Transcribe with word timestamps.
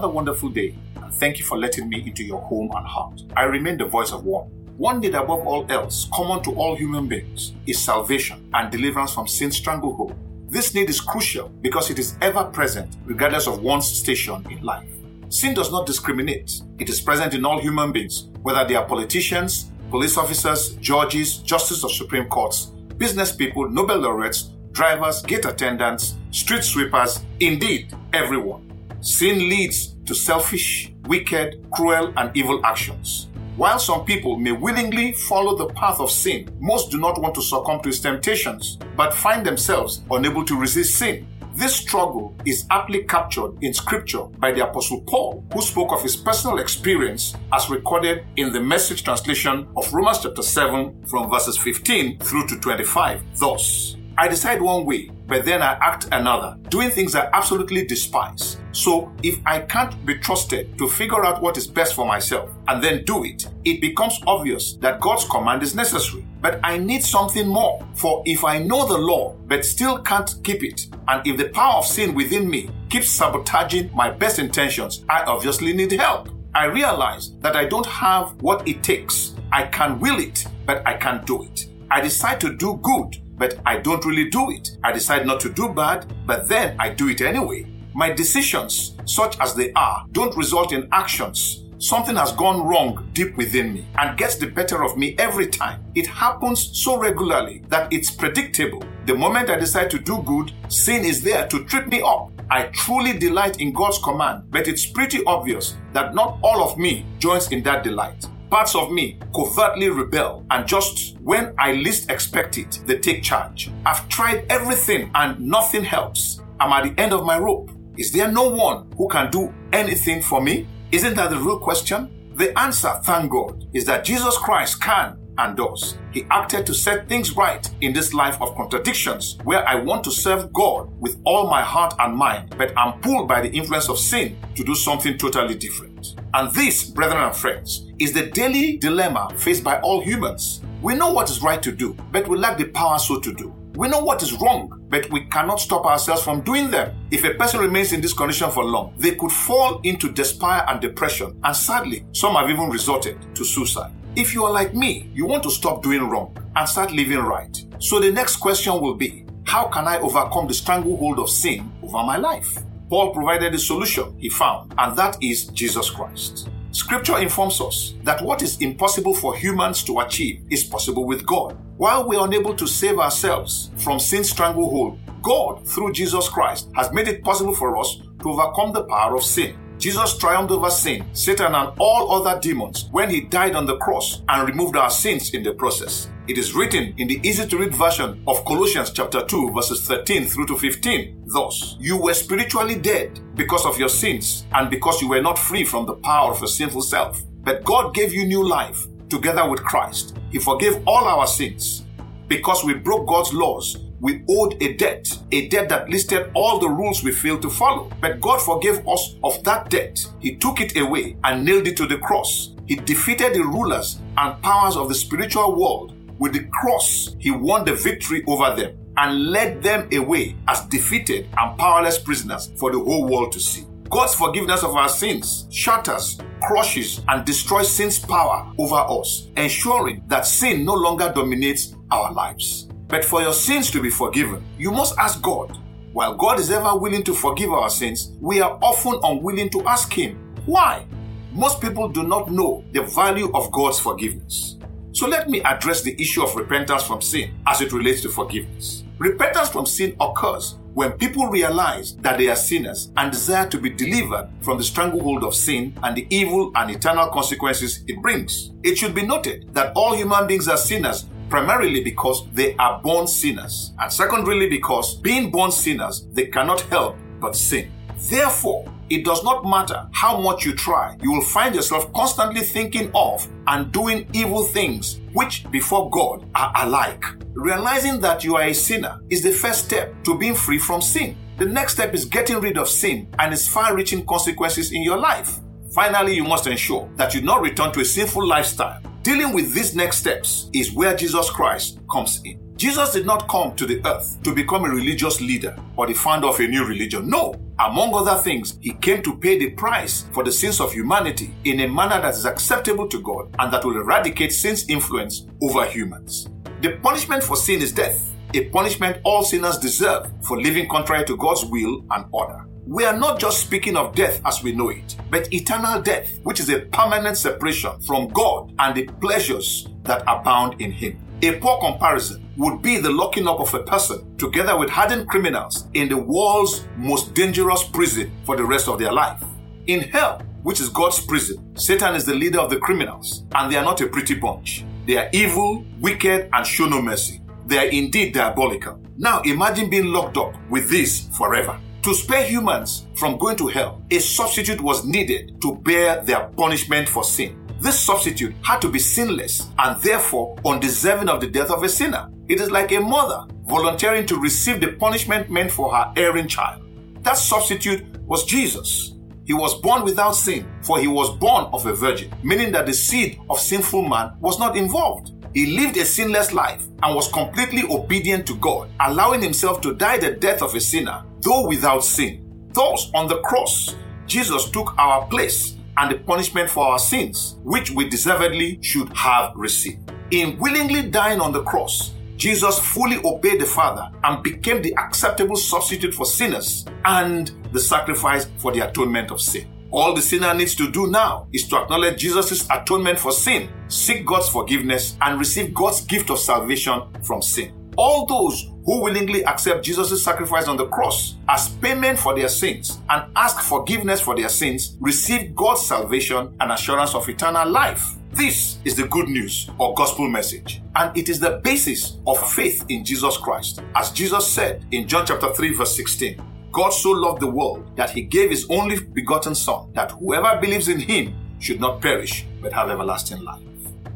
another 0.00 0.14
wonderful 0.14 0.48
day, 0.48 0.74
and 1.02 1.12
thank 1.12 1.38
you 1.38 1.44
for 1.44 1.58
letting 1.58 1.86
me 1.86 2.02
into 2.06 2.24
your 2.24 2.40
home 2.40 2.70
and 2.74 2.86
heart. 2.86 3.22
I 3.36 3.42
remain 3.42 3.76
the 3.76 3.84
voice 3.84 4.12
of 4.12 4.24
one. 4.24 4.46
One 4.78 5.00
need 5.00 5.14
above 5.14 5.46
all 5.46 5.70
else, 5.70 6.08
common 6.14 6.42
to 6.44 6.52
all 6.54 6.74
human 6.74 7.06
beings, 7.06 7.52
is 7.66 7.78
salvation 7.78 8.48
and 8.54 8.72
deliverance 8.72 9.12
from 9.12 9.28
sin's 9.28 9.58
stranglehold. 9.58 10.14
This 10.48 10.72
need 10.74 10.88
is 10.88 11.02
crucial 11.02 11.50
because 11.60 11.90
it 11.90 11.98
is 11.98 12.16
ever 12.22 12.44
present, 12.44 12.96
regardless 13.04 13.46
of 13.46 13.62
one's 13.62 13.86
station 13.86 14.42
in 14.50 14.62
life. 14.62 14.88
Sin 15.28 15.52
does 15.52 15.70
not 15.70 15.86
discriminate. 15.86 16.62
It 16.78 16.88
is 16.88 16.98
present 16.98 17.34
in 17.34 17.44
all 17.44 17.60
human 17.60 17.92
beings, 17.92 18.30
whether 18.40 18.66
they 18.66 18.76
are 18.76 18.86
politicians, 18.86 19.70
police 19.90 20.16
officers, 20.16 20.76
judges, 20.76 21.40
justices 21.40 21.84
of 21.84 21.92
Supreme 21.92 22.24
Courts, 22.24 22.72
business 22.96 23.32
people, 23.32 23.68
Nobel 23.68 23.98
laureates, 23.98 24.48
drivers, 24.72 25.20
gate 25.20 25.44
attendants, 25.44 26.14
street 26.30 26.64
sweepers, 26.64 27.20
indeed, 27.38 27.92
everyone. 28.14 28.69
Sin 29.00 29.48
leads 29.48 29.94
to 30.04 30.14
selfish, 30.14 30.92
wicked, 31.04 31.66
cruel, 31.70 32.12
and 32.16 32.30
evil 32.36 32.60
actions. 32.64 33.28
While 33.56 33.78
some 33.78 34.04
people 34.04 34.36
may 34.36 34.52
willingly 34.52 35.12
follow 35.12 35.56
the 35.56 35.72
path 35.74 36.00
of 36.00 36.10
sin, 36.10 36.48
most 36.60 36.90
do 36.90 36.98
not 36.98 37.20
want 37.20 37.34
to 37.36 37.42
succumb 37.42 37.80
to 37.80 37.88
its 37.88 37.98
temptations, 37.98 38.78
but 38.96 39.14
find 39.14 39.44
themselves 39.44 40.02
unable 40.10 40.44
to 40.44 40.58
resist 40.58 40.98
sin. 40.98 41.26
This 41.54 41.74
struggle 41.74 42.34
is 42.44 42.66
aptly 42.70 43.04
captured 43.04 43.52
in 43.62 43.74
scripture 43.74 44.22
by 44.38 44.52
the 44.52 44.68
apostle 44.68 45.00
Paul, 45.02 45.44
who 45.52 45.62
spoke 45.62 45.92
of 45.92 46.02
his 46.02 46.16
personal 46.16 46.58
experience 46.58 47.34
as 47.52 47.68
recorded 47.68 48.24
in 48.36 48.52
the 48.52 48.60
message 48.60 49.02
translation 49.02 49.66
of 49.76 49.92
Romans 49.92 50.20
chapter 50.22 50.42
7 50.42 51.06
from 51.06 51.28
verses 51.28 51.58
15 51.58 52.18
through 52.20 52.46
to 52.48 52.60
25. 52.60 53.22
Thus, 53.38 53.96
I 54.20 54.28
decide 54.28 54.60
one 54.60 54.84
way, 54.84 55.10
but 55.26 55.46
then 55.46 55.62
I 55.62 55.78
act 55.80 56.08
another, 56.12 56.54
doing 56.68 56.90
things 56.90 57.14
I 57.14 57.30
absolutely 57.32 57.86
despise. 57.86 58.58
So, 58.70 59.10
if 59.22 59.38
I 59.46 59.60
can't 59.60 60.04
be 60.04 60.18
trusted 60.18 60.76
to 60.76 60.90
figure 60.90 61.24
out 61.24 61.40
what 61.40 61.56
is 61.56 61.66
best 61.66 61.94
for 61.94 62.04
myself 62.04 62.50
and 62.68 62.84
then 62.84 63.02
do 63.06 63.24
it, 63.24 63.46
it 63.64 63.80
becomes 63.80 64.20
obvious 64.26 64.74
that 64.74 65.00
God's 65.00 65.24
command 65.24 65.62
is 65.62 65.74
necessary. 65.74 66.26
But 66.42 66.60
I 66.62 66.76
need 66.76 67.02
something 67.02 67.48
more. 67.48 67.82
For 67.94 68.22
if 68.26 68.44
I 68.44 68.58
know 68.58 68.86
the 68.86 68.98
law 68.98 69.36
but 69.46 69.64
still 69.64 69.98
can't 70.02 70.34
keep 70.44 70.62
it, 70.64 70.88
and 71.08 71.26
if 71.26 71.38
the 71.38 71.48
power 71.48 71.76
of 71.76 71.86
sin 71.86 72.14
within 72.14 72.46
me 72.50 72.68
keeps 72.90 73.08
sabotaging 73.08 73.90
my 73.94 74.10
best 74.10 74.38
intentions, 74.38 75.02
I 75.08 75.22
obviously 75.22 75.72
need 75.72 75.92
help. 75.92 76.28
I 76.54 76.66
realize 76.66 77.30
that 77.38 77.56
I 77.56 77.64
don't 77.64 77.86
have 77.86 78.34
what 78.42 78.68
it 78.68 78.82
takes. 78.82 79.34
I 79.50 79.62
can 79.62 79.98
will 79.98 80.20
it, 80.20 80.44
but 80.66 80.86
I 80.86 80.98
can't 80.98 81.24
do 81.24 81.44
it. 81.44 81.68
I 81.90 82.02
decide 82.02 82.38
to 82.42 82.54
do 82.54 82.78
good 82.82 83.16
but 83.40 83.58
I 83.64 83.78
don't 83.78 84.04
really 84.04 84.28
do 84.28 84.50
it. 84.50 84.76
I 84.84 84.92
decide 84.92 85.26
not 85.26 85.40
to 85.40 85.48
do 85.48 85.70
bad, 85.70 86.12
but 86.26 86.46
then 86.46 86.76
I 86.78 86.90
do 86.90 87.08
it 87.08 87.22
anyway. 87.22 87.66
My 87.94 88.12
decisions, 88.12 88.96
such 89.06 89.40
as 89.40 89.54
they 89.54 89.72
are, 89.72 90.04
don't 90.12 90.36
result 90.36 90.72
in 90.72 90.86
actions. 90.92 91.64
Something 91.78 92.16
has 92.16 92.32
gone 92.32 92.68
wrong 92.68 93.08
deep 93.14 93.38
within 93.38 93.72
me 93.72 93.86
and 93.96 94.18
gets 94.18 94.36
the 94.36 94.46
better 94.46 94.84
of 94.84 94.98
me 94.98 95.16
every 95.18 95.46
time. 95.46 95.82
It 95.94 96.06
happens 96.06 96.78
so 96.78 96.98
regularly 96.98 97.62
that 97.68 97.90
it's 97.90 98.10
predictable. 98.10 98.84
The 99.06 99.14
moment 99.14 99.48
I 99.48 99.56
decide 99.56 99.90
to 99.92 99.98
do 99.98 100.22
good, 100.22 100.52
sin 100.68 101.06
is 101.06 101.22
there 101.22 101.48
to 101.48 101.64
trip 101.64 101.88
me 101.88 102.02
up. 102.02 102.30
I 102.50 102.64
truly 102.64 103.18
delight 103.18 103.58
in 103.58 103.72
God's 103.72 103.98
command, 103.98 104.50
but 104.50 104.68
it's 104.68 104.84
pretty 104.84 105.24
obvious 105.24 105.76
that 105.94 106.14
not 106.14 106.38
all 106.42 106.62
of 106.62 106.76
me 106.76 107.06
joins 107.18 107.50
in 107.50 107.62
that 107.62 107.84
delight 107.84 108.26
parts 108.50 108.74
of 108.74 108.90
me 108.90 109.18
covertly 109.34 109.88
rebel, 109.88 110.44
and 110.50 110.66
just 110.66 111.16
when 111.20 111.54
I 111.58 111.72
least 111.72 112.10
expect 112.10 112.58
it, 112.58 112.80
they 112.86 112.98
take 112.98 113.22
charge. 113.22 113.70
I've 113.86 114.08
tried 114.08 114.46
everything 114.50 115.10
and 115.14 115.40
nothing 115.40 115.84
helps. 115.84 116.40
I'm 116.58 116.72
at 116.72 116.84
the 116.84 117.00
end 117.00 117.12
of 117.12 117.24
my 117.24 117.38
rope. 117.38 117.70
Is 117.96 118.12
there 118.12 118.30
no 118.30 118.48
one 118.48 118.90
who 118.96 119.08
can 119.08 119.30
do 119.30 119.52
anything 119.72 120.22
for 120.22 120.42
me? 120.42 120.66
Isn't 120.90 121.14
that 121.14 121.30
the 121.30 121.38
real 121.38 121.58
question? 121.58 122.10
The 122.34 122.58
answer, 122.58 122.92
thank 123.04 123.30
God, 123.30 123.66
is 123.72 123.84
that 123.84 124.04
Jesus 124.04 124.36
Christ 124.38 124.80
can 124.80 125.18
and 125.38 125.56
does. 125.56 125.96
He 126.12 126.26
acted 126.30 126.66
to 126.66 126.74
set 126.74 127.08
things 127.08 127.36
right 127.36 127.68
in 127.80 127.92
this 127.92 128.12
life 128.12 128.40
of 128.40 128.54
contradictions 128.56 129.38
where 129.44 129.66
I 129.68 129.76
want 129.76 130.04
to 130.04 130.10
serve 130.10 130.52
God 130.52 130.90
with 131.00 131.18
all 131.24 131.48
my 131.48 131.62
heart 131.62 131.94
and 131.98 132.16
mind, 132.16 132.54
but 132.56 132.72
I'm 132.76 133.00
pulled 133.00 133.28
by 133.28 133.40
the 133.40 133.50
influence 133.50 133.88
of 133.88 133.98
sin 133.98 134.36
to 134.54 134.64
do 134.64 134.74
something 134.74 135.16
totally 135.18 135.54
different. 135.54 136.14
And 136.34 136.52
this, 136.54 136.84
brethren 136.84 137.22
and 137.22 137.34
friends, 137.34 137.86
is 137.98 138.12
the 138.12 138.26
daily 138.26 138.76
dilemma 138.76 139.32
faced 139.36 139.64
by 139.64 139.80
all 139.80 140.00
humans. 140.02 140.62
We 140.82 140.94
know 140.94 141.12
what 141.12 141.30
is 141.30 141.42
right 141.42 141.62
to 141.62 141.72
do, 141.72 141.96
but 142.12 142.28
we 142.28 142.38
lack 142.38 142.58
the 142.58 142.68
power 142.68 142.98
so 142.98 143.20
to 143.20 143.34
do. 143.34 143.54
We 143.74 143.88
know 143.88 144.00
what 144.00 144.22
is 144.22 144.32
wrong, 144.40 144.84
but 144.88 145.10
we 145.10 145.24
cannot 145.26 145.60
stop 145.60 145.86
ourselves 145.86 146.22
from 146.22 146.40
doing 146.42 146.70
them. 146.70 146.94
If 147.10 147.24
a 147.24 147.34
person 147.34 147.60
remains 147.60 147.92
in 147.92 148.00
this 148.00 148.12
condition 148.12 148.50
for 148.50 148.64
long, 148.64 148.92
they 148.98 149.14
could 149.14 149.30
fall 149.30 149.80
into 149.84 150.10
despair 150.10 150.64
and 150.68 150.80
depression, 150.80 151.38
and 151.44 151.56
sadly, 151.56 152.04
some 152.12 152.34
have 152.34 152.50
even 152.50 152.68
resorted 152.68 153.18
to 153.34 153.44
suicide. 153.44 153.92
If 154.16 154.34
you 154.34 154.44
are 154.44 154.52
like 154.52 154.74
me, 154.74 155.08
you 155.14 155.24
want 155.24 155.44
to 155.44 155.50
stop 155.50 155.84
doing 155.84 156.02
wrong 156.02 156.36
and 156.56 156.68
start 156.68 156.90
living 156.90 157.20
right. 157.20 157.64
So 157.78 158.00
the 158.00 158.10
next 158.10 158.36
question 158.36 158.80
will 158.80 158.94
be 158.94 159.24
how 159.44 159.68
can 159.68 159.86
I 159.86 159.98
overcome 159.98 160.48
the 160.48 160.54
stranglehold 160.54 161.20
of 161.20 161.30
sin 161.30 161.70
over 161.82 162.02
my 162.02 162.16
life? 162.16 162.58
Paul 162.88 163.14
provided 163.14 163.52
the 163.52 163.58
solution 163.58 164.18
he 164.18 164.28
found, 164.28 164.74
and 164.78 164.96
that 164.96 165.16
is 165.22 165.46
Jesus 165.46 165.90
Christ. 165.90 166.48
Scripture 166.72 167.18
informs 167.18 167.60
us 167.60 167.94
that 168.02 168.20
what 168.22 168.42
is 168.42 168.60
impossible 168.60 169.14
for 169.14 169.36
humans 169.36 169.84
to 169.84 170.00
achieve 170.00 170.42
is 170.50 170.64
possible 170.64 171.04
with 171.04 171.24
God. 171.24 171.56
While 171.76 172.08
we 172.08 172.16
are 172.16 172.26
unable 172.26 172.54
to 172.56 172.66
save 172.66 172.98
ourselves 172.98 173.70
from 173.76 174.00
sin's 174.00 174.30
stranglehold, 174.30 174.98
God, 175.22 175.66
through 175.66 175.92
Jesus 175.92 176.28
Christ, 176.28 176.68
has 176.74 176.92
made 176.92 177.06
it 177.06 177.22
possible 177.22 177.54
for 177.54 177.76
us 177.76 178.00
to 178.22 178.30
overcome 178.30 178.72
the 178.72 178.84
power 178.84 179.16
of 179.16 179.22
sin. 179.22 179.56
Jesus 179.80 180.18
triumphed 180.18 180.52
over 180.52 180.68
sin, 180.68 181.06
Satan, 181.14 181.54
and 181.54 181.72
all 181.78 182.12
other 182.12 182.38
demons 182.38 182.90
when 182.92 183.08
he 183.08 183.22
died 183.22 183.56
on 183.56 183.64
the 183.64 183.78
cross 183.78 184.20
and 184.28 184.46
removed 184.46 184.76
our 184.76 184.90
sins 184.90 185.32
in 185.32 185.42
the 185.42 185.54
process. 185.54 186.10
It 186.28 186.36
is 186.36 186.54
written 186.54 186.92
in 186.98 187.08
the 187.08 187.18
easy 187.26 187.46
to 187.46 187.56
read 187.56 187.74
version 187.74 188.22
of 188.26 188.44
Colossians 188.44 188.90
chapter 188.90 189.24
2 189.24 189.52
verses 189.54 189.80
13 189.86 190.26
through 190.26 190.48
to 190.48 190.58
15. 190.58 191.24
Thus, 191.28 191.76
you 191.80 191.96
were 191.96 192.12
spiritually 192.12 192.74
dead 192.74 193.20
because 193.34 193.64
of 193.64 193.78
your 193.78 193.88
sins 193.88 194.44
and 194.52 194.68
because 194.68 195.00
you 195.00 195.08
were 195.08 195.22
not 195.22 195.38
free 195.38 195.64
from 195.64 195.86
the 195.86 195.94
power 195.94 196.30
of 196.30 196.40
your 196.40 196.48
sinful 196.48 196.82
self. 196.82 197.22
But 197.42 197.64
God 197.64 197.94
gave 197.94 198.12
you 198.12 198.26
new 198.26 198.46
life 198.46 198.86
together 199.08 199.48
with 199.48 199.64
Christ. 199.64 200.18
He 200.30 200.38
forgave 200.38 200.82
all 200.86 201.04
our 201.04 201.26
sins 201.26 201.84
because 202.28 202.64
we 202.64 202.74
broke 202.74 203.08
God's 203.08 203.32
laws 203.32 203.78
we 204.00 204.24
owed 204.28 204.60
a 204.62 204.74
debt, 204.74 205.06
a 205.30 205.48
debt 205.48 205.68
that 205.68 205.88
listed 205.88 206.30
all 206.34 206.58
the 206.58 206.68
rules 206.68 207.02
we 207.02 207.12
failed 207.12 207.42
to 207.42 207.50
follow. 207.50 207.90
But 208.00 208.20
God 208.20 208.40
forgave 208.40 208.86
us 208.88 209.16
of 209.22 209.42
that 209.44 209.68
debt. 209.70 210.04
He 210.20 210.36
took 210.36 210.60
it 210.60 210.76
away 210.76 211.16
and 211.24 211.44
nailed 211.44 211.66
it 211.66 211.76
to 211.78 211.86
the 211.86 211.98
cross. 211.98 212.54
He 212.66 212.76
defeated 212.76 213.34
the 213.34 213.42
rulers 213.42 213.98
and 214.16 214.40
powers 214.42 214.76
of 214.76 214.88
the 214.88 214.94
spiritual 214.94 215.60
world. 215.60 215.96
With 216.18 216.32
the 216.32 216.44
cross, 216.44 217.14
He 217.18 217.30
won 217.30 217.64
the 217.64 217.74
victory 217.74 218.22
over 218.26 218.54
them 218.54 218.76
and 218.96 219.30
led 219.30 219.62
them 219.62 219.88
away 219.92 220.36
as 220.48 220.66
defeated 220.66 221.28
and 221.36 221.58
powerless 221.58 221.98
prisoners 221.98 222.50
for 222.56 222.70
the 222.70 222.78
whole 222.78 223.06
world 223.06 223.32
to 223.32 223.40
see. 223.40 223.64
God's 223.88 224.14
forgiveness 224.14 224.62
of 224.62 224.76
our 224.76 224.88
sins 224.88 225.46
shatters, 225.50 226.20
crushes, 226.42 227.02
and 227.08 227.24
destroys 227.24 227.70
sin's 227.70 227.98
power 227.98 228.52
over 228.56 228.76
us, 228.76 229.26
ensuring 229.36 230.04
that 230.06 230.26
sin 230.26 230.64
no 230.64 230.74
longer 230.74 231.12
dominates 231.14 231.74
our 231.90 232.12
lives. 232.12 232.69
But 232.90 233.04
for 233.04 233.22
your 233.22 233.32
sins 233.32 233.70
to 233.70 233.80
be 233.80 233.88
forgiven, 233.88 234.44
you 234.58 234.72
must 234.72 234.98
ask 234.98 235.22
God. 235.22 235.56
While 235.92 236.14
God 236.16 236.40
is 236.40 236.50
ever 236.50 236.76
willing 236.76 237.04
to 237.04 237.14
forgive 237.14 237.52
our 237.52 237.70
sins, 237.70 238.10
we 238.20 238.40
are 238.40 238.58
often 238.60 238.98
unwilling 239.04 239.48
to 239.50 239.64
ask 239.64 239.92
Him. 239.92 240.18
Why? 240.44 240.86
Most 241.32 241.60
people 241.60 241.88
do 241.88 242.02
not 242.02 242.32
know 242.32 242.64
the 242.72 242.82
value 242.82 243.30
of 243.32 243.52
God's 243.52 243.78
forgiveness. 243.78 244.56
So 244.92 245.06
let 245.06 245.30
me 245.30 245.40
address 245.42 245.82
the 245.82 245.94
issue 246.02 246.24
of 246.24 246.34
repentance 246.34 246.82
from 246.82 247.00
sin 247.00 247.36
as 247.46 247.60
it 247.60 247.72
relates 247.72 248.02
to 248.02 248.08
forgiveness. 248.08 248.82
Repentance 248.98 249.50
from 249.50 249.66
sin 249.66 249.94
occurs 250.00 250.58
when 250.74 250.92
people 250.92 251.26
realize 251.28 251.96
that 251.98 252.18
they 252.18 252.28
are 252.28 252.36
sinners 252.36 252.90
and 252.96 253.12
desire 253.12 253.48
to 253.48 253.58
be 253.58 253.70
delivered 253.70 254.28
from 254.40 254.58
the 254.58 254.64
stranglehold 254.64 255.22
of 255.22 255.34
sin 255.34 255.76
and 255.84 255.96
the 255.96 256.06
evil 256.10 256.50
and 256.56 256.70
eternal 256.70 257.06
consequences 257.08 257.84
it 257.86 258.02
brings. 258.02 258.50
It 258.64 258.76
should 258.76 258.94
be 258.94 259.06
noted 259.06 259.54
that 259.54 259.72
all 259.76 259.94
human 259.94 260.26
beings 260.26 260.48
are 260.48 260.56
sinners 260.56 261.06
primarily 261.30 261.82
because 261.82 262.28
they 262.32 262.54
are 262.56 262.82
born 262.82 263.06
sinners, 263.06 263.72
and 263.78 263.90
secondarily 263.90 264.48
because 264.48 264.96
being 264.96 265.30
born 265.30 265.52
sinners, 265.52 266.06
they 266.12 266.26
cannot 266.26 266.60
help 266.62 266.96
but 267.20 267.36
sin. 267.36 267.70
Therefore, 268.10 268.70
it 268.90 269.04
does 269.04 269.22
not 269.22 269.44
matter 269.44 269.88
how 269.92 270.20
much 270.20 270.44
you 270.44 270.52
try, 270.52 270.96
you 271.00 271.12
will 271.12 271.22
find 271.22 271.54
yourself 271.54 271.92
constantly 271.92 272.40
thinking 272.40 272.90
of 272.94 273.26
and 273.46 273.70
doing 273.70 274.08
evil 274.12 274.44
things, 274.44 275.00
which 275.12 275.48
before 275.52 275.88
God 275.90 276.28
are 276.34 276.52
alike. 276.56 277.04
Realizing 277.34 278.00
that 278.00 278.24
you 278.24 278.34
are 278.34 278.42
a 278.42 278.52
sinner 278.52 279.00
is 279.08 279.22
the 279.22 279.30
first 279.30 279.66
step 279.66 279.94
to 280.02 280.18
being 280.18 280.34
free 280.34 280.58
from 280.58 280.82
sin. 280.82 281.16
The 281.38 281.46
next 281.46 281.74
step 281.74 281.94
is 281.94 282.04
getting 282.04 282.40
rid 282.40 282.58
of 282.58 282.68
sin 282.68 283.08
and 283.20 283.32
its 283.32 283.46
far 283.46 283.76
reaching 283.76 284.04
consequences 284.04 284.72
in 284.72 284.82
your 284.82 284.98
life. 284.98 285.38
Finally, 285.72 286.16
you 286.16 286.24
must 286.24 286.48
ensure 286.48 286.90
that 286.96 287.14
you 287.14 287.20
do 287.20 287.26
not 287.26 287.42
return 287.42 287.70
to 287.72 287.80
a 287.80 287.84
sinful 287.84 288.26
lifestyle 288.26 288.82
Dealing 289.02 289.32
with 289.32 289.54
these 289.54 289.74
next 289.74 289.96
steps 289.96 290.50
is 290.52 290.74
where 290.74 290.94
Jesus 290.94 291.30
Christ 291.30 291.78
comes 291.90 292.20
in. 292.24 292.38
Jesus 292.58 292.92
did 292.92 293.06
not 293.06 293.26
come 293.30 293.56
to 293.56 293.64
the 293.64 293.80
earth 293.86 294.22
to 294.24 294.34
become 294.34 294.66
a 294.66 294.68
religious 294.68 295.22
leader 295.22 295.56
or 295.76 295.86
the 295.86 295.94
founder 295.94 296.26
of 296.26 296.38
a 296.38 296.46
new 296.46 296.66
religion. 296.66 297.08
No. 297.08 297.34
Among 297.58 297.94
other 297.94 298.20
things, 298.20 298.58
he 298.60 298.74
came 298.74 299.02
to 299.02 299.16
pay 299.16 299.38
the 299.38 299.50
price 299.50 300.04
for 300.12 300.22
the 300.22 300.30
sins 300.30 300.60
of 300.60 300.74
humanity 300.74 301.34
in 301.44 301.60
a 301.60 301.68
manner 301.68 301.98
that 302.02 302.14
is 302.14 302.26
acceptable 302.26 302.86
to 302.88 303.00
God 303.00 303.34
and 303.38 303.50
that 303.50 303.64
will 303.64 303.78
eradicate 303.78 304.34
sin's 304.34 304.68
influence 304.68 305.26
over 305.40 305.64
humans. 305.64 306.28
The 306.60 306.76
punishment 306.82 307.22
for 307.22 307.36
sin 307.36 307.62
is 307.62 307.72
death, 307.72 307.98
a 308.34 308.50
punishment 308.50 308.98
all 309.02 309.24
sinners 309.24 309.56
deserve 309.56 310.12
for 310.22 310.38
living 310.38 310.68
contrary 310.68 311.06
to 311.06 311.16
God's 311.16 311.46
will 311.46 311.86
and 311.90 312.04
order. 312.12 312.44
We 312.70 312.84
are 312.84 312.96
not 312.96 313.18
just 313.18 313.40
speaking 313.40 313.76
of 313.76 313.96
death 313.96 314.20
as 314.24 314.44
we 314.44 314.52
know 314.52 314.68
it, 314.68 314.94
but 315.10 315.32
eternal 315.34 315.82
death, 315.82 316.20
which 316.22 316.38
is 316.38 316.48
a 316.50 316.60
permanent 316.60 317.16
separation 317.16 317.80
from 317.80 318.06
God 318.10 318.54
and 318.60 318.76
the 318.76 318.84
pleasures 319.00 319.66
that 319.82 320.02
abound 320.02 320.60
in 320.60 320.70
Him. 320.70 321.00
A 321.22 321.32
poor 321.40 321.58
comparison 321.58 322.28
would 322.36 322.62
be 322.62 322.78
the 322.78 322.88
locking 322.88 323.26
up 323.26 323.40
of 323.40 323.52
a 323.54 323.64
person 323.64 324.16
together 324.18 324.56
with 324.56 324.70
hardened 324.70 325.08
criminals 325.08 325.66
in 325.74 325.88
the 325.88 325.96
world's 325.96 326.64
most 326.76 327.12
dangerous 327.12 327.64
prison 327.64 328.12
for 328.22 328.36
the 328.36 328.44
rest 328.44 328.68
of 328.68 328.78
their 328.78 328.92
life. 328.92 329.20
In 329.66 329.80
hell, 329.80 330.22
which 330.44 330.60
is 330.60 330.68
God's 330.68 331.04
prison, 331.04 331.56
Satan 331.56 331.96
is 331.96 332.04
the 332.04 332.14
leader 332.14 332.38
of 332.38 332.50
the 332.50 332.60
criminals, 332.60 333.24
and 333.34 333.50
they 333.50 333.56
are 333.56 333.64
not 333.64 333.80
a 333.80 333.88
pretty 333.88 334.14
bunch. 334.14 334.64
They 334.86 334.96
are 334.96 335.10
evil, 335.12 335.64
wicked, 335.80 336.30
and 336.32 336.46
show 336.46 336.66
no 336.66 336.80
mercy. 336.80 337.20
They 337.46 337.58
are 337.58 337.68
indeed 337.68 338.14
diabolical. 338.14 338.80
Now 338.96 339.22
imagine 339.22 339.70
being 339.70 339.86
locked 339.86 340.16
up 340.16 340.36
with 340.48 340.70
this 340.70 341.08
forever. 341.18 341.58
To 341.82 341.94
spare 341.94 342.24
humans 342.24 342.86
from 342.94 343.16
going 343.16 343.36
to 343.38 343.46
hell, 343.46 343.82
a 343.90 344.00
substitute 344.00 344.60
was 344.60 344.84
needed 344.84 345.40
to 345.40 345.54
bear 345.56 346.02
their 346.04 346.28
punishment 346.36 346.86
for 346.86 347.02
sin. 347.02 347.38
This 347.58 347.80
substitute 347.80 348.34
had 348.42 348.60
to 348.60 348.68
be 348.68 348.78
sinless 348.78 349.48
and 349.58 349.80
therefore 349.80 350.36
undeserving 350.44 351.08
of 351.08 351.22
the 351.22 351.26
death 351.26 351.50
of 351.50 351.62
a 351.62 351.70
sinner. 351.70 352.10
It 352.28 352.38
is 352.38 352.50
like 352.50 352.72
a 352.72 352.80
mother 352.80 353.24
volunteering 353.44 354.04
to 354.06 354.20
receive 354.20 354.60
the 354.60 354.72
punishment 354.72 355.30
meant 355.30 355.50
for 355.50 355.74
her 355.74 355.90
erring 355.96 356.28
child. 356.28 356.62
That 357.02 357.16
substitute 357.16 357.82
was 358.00 358.24
Jesus. 358.24 358.94
He 359.24 359.32
was 359.32 359.58
born 359.62 359.82
without 359.82 360.16
sin, 360.16 360.46
for 360.62 360.78
he 360.78 360.86
was 360.86 361.16
born 361.16 361.46
of 361.52 361.64
a 361.64 361.72
virgin, 361.72 362.12
meaning 362.22 362.52
that 362.52 362.66
the 362.66 362.74
seed 362.74 363.18
of 363.30 363.40
sinful 363.40 363.88
man 363.88 364.12
was 364.20 364.38
not 364.38 364.54
involved. 364.54 365.12
He 365.32 365.56
lived 365.56 365.78
a 365.78 365.86
sinless 365.86 366.34
life 366.34 366.66
and 366.82 366.94
was 366.94 367.10
completely 367.10 367.62
obedient 367.70 368.26
to 368.26 368.36
God, 368.36 368.68
allowing 368.80 369.22
himself 369.22 369.62
to 369.62 369.74
die 369.74 369.96
the 369.96 370.10
death 370.10 370.42
of 370.42 370.54
a 370.54 370.60
sinner, 370.60 371.04
though 371.22 371.48
without 371.48 371.84
sin. 371.84 372.48
Thus, 372.52 372.90
on 372.94 373.08
the 373.08 373.20
cross, 373.20 373.76
Jesus 374.06 374.50
took 374.50 374.74
our 374.78 375.06
place 375.06 375.56
and 375.76 375.90
the 375.90 375.98
punishment 375.98 376.50
for 376.50 376.64
our 376.64 376.78
sins, 376.78 377.36
which 377.42 377.70
we 377.70 377.88
deservedly 377.88 378.58
should 378.62 378.92
have 378.96 379.32
received. 379.36 379.92
In 380.10 380.38
willingly 380.38 380.90
dying 380.90 381.20
on 381.20 381.32
the 381.32 381.42
cross, 381.44 381.94
Jesus 382.16 382.58
fully 382.58 382.98
obeyed 383.04 383.40
the 383.40 383.46
Father 383.46 383.88
and 384.04 384.22
became 384.22 384.60
the 384.60 384.74
acceptable 384.76 385.36
substitute 385.36 385.94
for 385.94 386.04
sinners 386.04 386.66
and 386.84 387.32
the 387.52 387.60
sacrifice 387.60 388.26
for 388.36 388.52
the 388.52 388.68
atonement 388.68 389.10
of 389.10 389.20
sin. 389.20 389.48
All 389.70 389.94
the 389.94 390.02
sinner 390.02 390.34
needs 390.34 390.54
to 390.56 390.70
do 390.70 390.88
now 390.88 391.28
is 391.32 391.46
to 391.48 391.56
acknowledge 391.62 392.00
Jesus' 392.00 392.46
atonement 392.50 392.98
for 392.98 393.12
sin, 393.12 393.48
seek 393.68 394.04
God's 394.04 394.28
forgiveness, 394.28 394.96
and 395.00 395.18
receive 395.18 395.54
God's 395.54 395.82
gift 395.82 396.10
of 396.10 396.18
salvation 396.18 396.82
from 397.04 397.22
sin. 397.22 397.54
All 397.78 398.04
those 398.04 398.50
who 398.70 398.82
willingly 398.82 399.24
accept 399.24 399.64
Jesus' 399.64 400.04
sacrifice 400.04 400.46
on 400.46 400.56
the 400.56 400.66
cross 400.68 401.16
as 401.28 401.48
payment 401.56 401.98
for 401.98 402.14
their 402.14 402.28
sins 402.28 402.78
and 402.88 403.10
ask 403.16 403.40
forgiveness 403.40 404.00
for 404.00 404.14
their 404.14 404.28
sins 404.28 404.76
receive 404.78 405.34
God's 405.34 405.66
salvation 405.66 406.32
and 406.38 406.52
assurance 406.52 406.94
of 406.94 407.08
eternal 407.08 407.50
life. 407.50 407.96
This 408.12 408.58
is 408.64 408.76
the 408.76 408.86
good 408.86 409.08
news 409.08 409.50
or 409.58 409.74
gospel 409.74 410.08
message, 410.08 410.62
and 410.76 410.96
it 410.96 411.08
is 411.08 411.18
the 411.18 411.40
basis 411.42 411.96
of 412.06 412.32
faith 412.32 412.64
in 412.68 412.84
Jesus 412.84 413.16
Christ. 413.16 413.60
As 413.74 413.90
Jesus 413.90 414.24
said 414.24 414.64
in 414.70 414.86
John 414.86 415.04
chapter 415.04 415.34
3 415.34 415.52
verse 415.54 415.74
16, 415.74 416.22
God 416.52 416.70
so 416.70 416.92
loved 416.92 417.22
the 417.22 417.26
world 417.26 417.68
that 417.74 417.90
he 417.90 418.02
gave 418.02 418.30
his 418.30 418.46
only 418.50 418.78
begotten 418.78 419.34
Son, 419.34 419.72
that 419.72 419.90
whoever 419.90 420.40
believes 420.40 420.68
in 420.68 420.78
him 420.78 421.16
should 421.40 421.58
not 421.58 421.80
perish, 421.80 422.24
but 422.40 422.52
have 422.52 422.70
everlasting 422.70 423.24
life. 423.24 423.49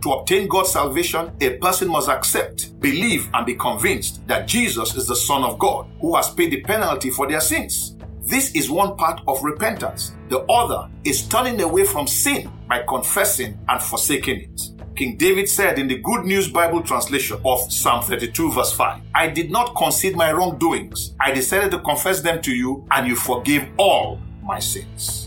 To 0.05 0.13
obtain 0.13 0.49
God's 0.49 0.71
salvation, 0.71 1.33
a 1.41 1.57
person 1.57 1.89
must 1.89 2.11
accept, 2.11 2.79
believe, 2.79 3.27
and 3.33 3.47
be 3.47 3.55
convinced 3.55 4.21
that 4.29 4.47
Jesus 4.47 4.95
is 4.97 5.07
the 5.07 5.17
Son 5.17 5.43
of 5.43 5.59
God 5.59 5.87
who 5.99 6.15
has 6.15 6.29
paid 6.29 6.51
the 6.51 6.61
penalty 6.61 7.09
for 7.09 7.27
their 7.27 7.41
sins. 7.41 7.97
This 8.21 8.55
is 8.55 8.71
one 8.71 8.99
part 8.99 9.23
of 9.27 9.43
repentance. 9.43 10.13
The 10.29 10.41
other 10.41 10.91
is 11.05 11.27
turning 11.27 11.59
away 11.63 11.85
from 11.85 12.07
sin 12.07 12.53
by 12.69 12.85
confessing 12.87 13.59
and 13.67 13.83
forsaking 13.83 14.43
it. 14.43 14.63
King 14.95 15.17
David 15.17 15.49
said 15.49 15.79
in 15.79 15.89
the 15.89 15.97
Good 16.01 16.27
News 16.27 16.51
Bible 16.51 16.83
translation 16.83 17.41
of 17.43 17.73
Psalm 17.73 18.05
32, 18.05 18.53
verse 18.53 18.73
5, 18.73 19.01
I 19.15 19.29
did 19.29 19.51
not 19.51 19.75
concede 19.75 20.17
my 20.17 20.33
wrongdoings. 20.33 21.15
I 21.19 21.33
decided 21.33 21.71
to 21.71 21.79
confess 21.79 22.21
them 22.21 22.43
to 22.43 22.55
you, 22.55 22.87
and 22.91 23.09
you 23.09 23.17
forgive 23.17 23.67
all 23.79 24.21
my 24.43 24.59
sins. 24.59 25.24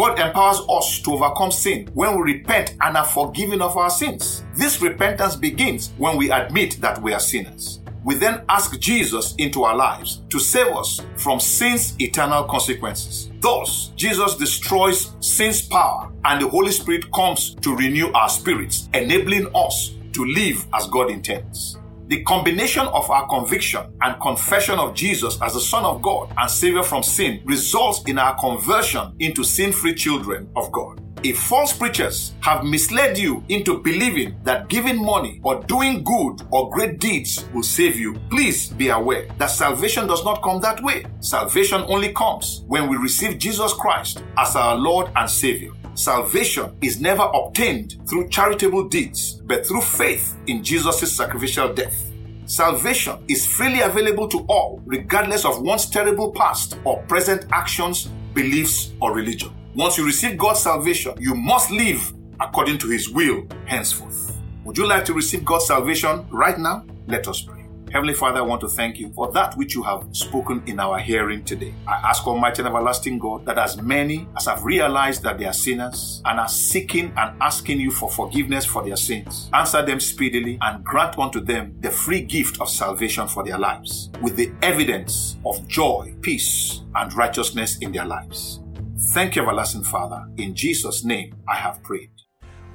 God 0.00 0.18
empowers 0.18 0.62
us 0.66 0.98
to 1.00 1.12
overcome 1.12 1.52
sin 1.52 1.86
when 1.92 2.16
we 2.16 2.32
repent 2.32 2.74
and 2.80 2.96
are 2.96 3.04
forgiven 3.04 3.60
of 3.60 3.76
our 3.76 3.90
sins. 3.90 4.42
This 4.54 4.80
repentance 4.80 5.36
begins 5.36 5.90
when 5.98 6.16
we 6.16 6.30
admit 6.30 6.80
that 6.80 7.02
we 7.02 7.12
are 7.12 7.20
sinners 7.20 7.80
we 8.04 8.14
then 8.14 8.42
ask 8.48 8.78
Jesus 8.80 9.34
into 9.36 9.64
our 9.64 9.76
lives 9.76 10.22
to 10.30 10.38
save 10.38 10.68
us 10.68 11.02
from 11.16 11.38
sin's 11.38 11.94
eternal 12.00 12.44
consequences. 12.44 13.30
Thus, 13.40 13.92
Jesus 13.94 14.36
destroys 14.36 15.12
sin's 15.20 15.60
power 15.60 16.10
and 16.24 16.40
the 16.40 16.48
Holy 16.48 16.72
Spirit 16.72 17.12
comes 17.12 17.54
to 17.56 17.76
renew 17.76 18.10
our 18.12 18.28
spirits, 18.28 18.88
enabling 18.94 19.48
us 19.54 19.94
to 20.12 20.24
live 20.24 20.66
as 20.72 20.86
God 20.86 21.10
intends. 21.10 21.76
The 22.10 22.24
combination 22.24 22.88
of 22.88 23.08
our 23.08 23.28
conviction 23.28 23.82
and 24.02 24.20
confession 24.20 24.80
of 24.80 24.94
Jesus 24.94 25.40
as 25.40 25.54
the 25.54 25.60
Son 25.60 25.84
of 25.84 26.02
God 26.02 26.34
and 26.36 26.50
Savior 26.50 26.82
from 26.82 27.04
sin 27.04 27.40
results 27.44 28.02
in 28.08 28.18
our 28.18 28.36
conversion 28.36 29.14
into 29.20 29.44
sin 29.44 29.70
free 29.70 29.94
children 29.94 30.50
of 30.56 30.72
God. 30.72 31.00
If 31.22 31.38
false 31.38 31.74
preachers 31.74 32.32
have 32.40 32.64
misled 32.64 33.18
you 33.18 33.44
into 33.50 33.82
believing 33.82 34.40
that 34.44 34.70
giving 34.70 35.04
money 35.04 35.38
or 35.42 35.62
doing 35.64 36.02
good 36.02 36.40
or 36.50 36.70
great 36.70 36.98
deeds 36.98 37.44
will 37.52 37.62
save 37.62 38.00
you, 38.00 38.18
please 38.30 38.68
be 38.68 38.88
aware 38.88 39.26
that 39.36 39.50
salvation 39.50 40.06
does 40.06 40.24
not 40.24 40.42
come 40.42 40.62
that 40.62 40.82
way. 40.82 41.04
Salvation 41.20 41.84
only 41.88 42.14
comes 42.14 42.64
when 42.68 42.88
we 42.88 42.96
receive 42.96 43.38
Jesus 43.38 43.74
Christ 43.74 44.22
as 44.38 44.56
our 44.56 44.76
Lord 44.76 45.10
and 45.14 45.28
Savior. 45.28 45.72
Salvation 45.92 46.74
is 46.80 47.02
never 47.02 47.24
obtained 47.34 47.96
through 48.08 48.30
charitable 48.30 48.88
deeds, 48.88 49.42
but 49.44 49.66
through 49.66 49.82
faith 49.82 50.38
in 50.46 50.64
Jesus' 50.64 51.12
sacrificial 51.12 51.74
death. 51.74 52.10
Salvation 52.46 53.22
is 53.28 53.46
freely 53.46 53.80
available 53.80 54.26
to 54.26 54.38
all, 54.48 54.80
regardless 54.86 55.44
of 55.44 55.60
one's 55.60 55.84
terrible 55.84 56.32
past 56.32 56.78
or 56.84 57.02
present 57.02 57.44
actions, 57.52 58.08
beliefs, 58.32 58.92
or 59.02 59.12
religion. 59.14 59.54
Once 59.74 59.96
you 59.96 60.04
receive 60.04 60.36
God's 60.36 60.60
salvation, 60.60 61.14
you 61.20 61.32
must 61.32 61.70
live 61.70 62.12
according 62.40 62.76
to 62.78 62.88
His 62.88 63.08
will 63.08 63.46
henceforth. 63.66 64.36
Would 64.64 64.76
you 64.76 64.86
like 64.86 65.04
to 65.04 65.14
receive 65.14 65.44
God's 65.44 65.68
salvation 65.68 66.26
right 66.30 66.58
now? 66.58 66.84
Let 67.06 67.28
us 67.28 67.40
pray. 67.42 67.64
Heavenly 67.92 68.14
Father, 68.14 68.38
I 68.38 68.42
want 68.42 68.60
to 68.62 68.68
thank 68.68 68.98
you 68.98 69.12
for 69.12 69.30
that 69.32 69.56
which 69.56 69.76
you 69.76 69.84
have 69.84 70.08
spoken 70.10 70.62
in 70.66 70.80
our 70.80 70.98
hearing 70.98 71.44
today. 71.44 71.72
I 71.86 72.08
ask 72.08 72.26
Almighty 72.26 72.62
and 72.62 72.68
Everlasting 72.68 73.20
God 73.20 73.46
that 73.46 73.58
as 73.58 73.80
many 73.80 74.28
as 74.36 74.46
have 74.46 74.64
realized 74.64 75.22
that 75.22 75.38
they 75.38 75.44
are 75.44 75.52
sinners 75.52 76.20
and 76.24 76.40
are 76.40 76.48
seeking 76.48 77.12
and 77.16 77.40
asking 77.40 77.80
you 77.80 77.92
for 77.92 78.10
forgiveness 78.10 78.64
for 78.64 78.84
their 78.84 78.96
sins, 78.96 79.50
answer 79.52 79.86
them 79.86 80.00
speedily 80.00 80.58
and 80.62 80.84
grant 80.84 81.16
unto 81.16 81.40
them 81.40 81.76
the 81.80 81.90
free 81.90 82.22
gift 82.22 82.60
of 82.60 82.68
salvation 82.68 83.28
for 83.28 83.44
their 83.44 83.58
lives 83.58 84.10
with 84.20 84.34
the 84.34 84.52
evidence 84.62 85.36
of 85.46 85.66
joy, 85.68 86.12
peace, 86.22 86.80
and 86.96 87.12
righteousness 87.14 87.78
in 87.78 87.92
their 87.92 88.04
lives. 88.04 88.60
Thank 89.08 89.34
you, 89.34 89.42
everlasting 89.42 89.82
Father. 89.82 90.26
In 90.36 90.54
Jesus' 90.54 91.04
name 91.04 91.34
I 91.48 91.56
have 91.56 91.82
prayed. 91.82 92.10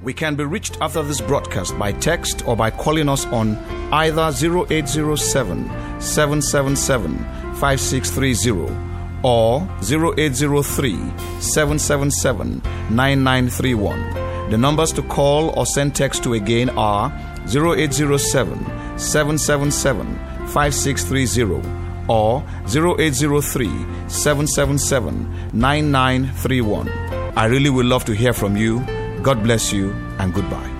We 0.02 0.12
can 0.12 0.34
be 0.34 0.44
reached 0.44 0.76
after 0.80 1.02
this 1.02 1.20
broadcast 1.20 1.78
by 1.78 1.92
text 1.92 2.46
or 2.46 2.56
by 2.56 2.70
calling 2.70 3.08
us 3.08 3.24
on 3.26 3.56
either 3.92 4.30
0807 4.30 5.70
777 6.00 7.18
5630 7.54 8.76
or 9.22 9.60
0803 9.80 10.96
777 11.40 12.60
9931. 12.90 14.50
The 14.50 14.58
numbers 14.58 14.92
to 14.92 15.02
call 15.02 15.58
or 15.58 15.64
send 15.64 15.94
text 15.94 16.22
to 16.24 16.34
again 16.34 16.70
are 16.70 17.10
0807 17.48 18.98
777 18.98 20.16
5630 20.48 21.85
or 22.08 22.42
0803 22.66 23.68
777 24.08 25.50
9931. 25.52 26.88
I 27.36 27.44
really 27.46 27.70
would 27.70 27.86
love 27.86 28.04
to 28.06 28.12
hear 28.12 28.32
from 28.32 28.56
you. 28.56 28.80
God 29.22 29.42
bless 29.42 29.72
you 29.72 29.92
and 30.18 30.32
goodbye. 30.32 30.75